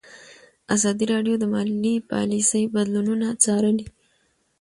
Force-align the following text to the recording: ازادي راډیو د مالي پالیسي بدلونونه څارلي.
ازادي 0.75 1.05
راډیو 1.13 1.35
د 1.39 1.43
مالي 1.53 1.95
پالیسي 2.11 2.63
بدلونونه 2.75 3.27
څارلي. 3.43 3.85